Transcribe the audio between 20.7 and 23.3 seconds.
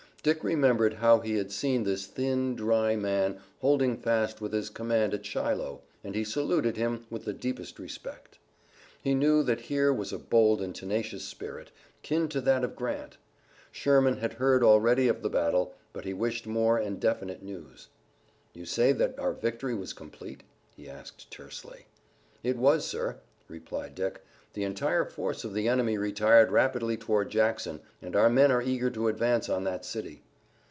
he asked tersely. "It was, sir,"